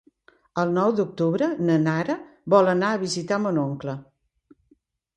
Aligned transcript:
El 0.61 0.71
nou 0.77 0.93
d'octubre 0.99 1.51
na 1.69 1.77
Nara 1.83 2.17
vol 2.57 2.75
anar 2.75 2.93
a 2.97 3.05
visitar 3.07 3.41
mon 3.47 3.65
oncle. 3.69 3.99